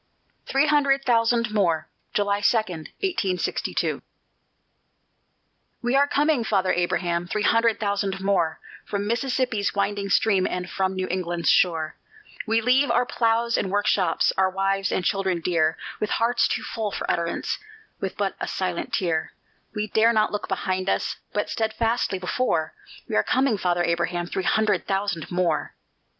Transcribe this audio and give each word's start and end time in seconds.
THREE 0.47 0.65
HUNDRED 0.65 1.05
THOUSAND 1.05 1.51
MORE 1.53 1.87
[July 2.15 2.41
2, 2.41 2.57
1862] 2.57 4.01
We 5.83 5.95
are 5.95 6.07
coming, 6.07 6.43
Father 6.43 6.73
Abraham, 6.73 7.27
three 7.27 7.43
hundred 7.43 7.79
thousand 7.79 8.19
more, 8.19 8.59
From 8.83 9.05
Mississippi's 9.05 9.75
winding 9.75 10.09
stream 10.09 10.47
and 10.47 10.67
from 10.67 10.95
New 10.95 11.07
England's 11.11 11.51
shore; 11.51 11.97
We 12.47 12.61
leave 12.61 12.89
our 12.89 13.05
ploughs 13.05 13.59
and 13.59 13.69
workshops, 13.69 14.33
our 14.39 14.49
wives 14.49 14.91
and 14.91 15.05
children 15.05 15.39
dear, 15.39 15.77
With 15.99 16.09
hearts 16.09 16.47
too 16.47 16.63
full 16.63 16.89
for 16.89 17.05
utterance, 17.11 17.59
with 17.99 18.17
but 18.17 18.33
a 18.39 18.47
silent 18.47 18.93
tear; 18.93 19.33
We 19.75 19.85
dare 19.85 20.13
not 20.13 20.31
look 20.31 20.47
behind 20.47 20.89
us, 20.89 21.17
but 21.31 21.47
steadfastly 21.47 22.17
before: 22.17 22.73
We 23.07 23.15
are 23.15 23.23
coming, 23.23 23.55
Father 23.55 23.83
Abraham, 23.83 24.25
three 24.25 24.41
hundred 24.45 24.87
thousand 24.87 25.29
more! 25.29 25.75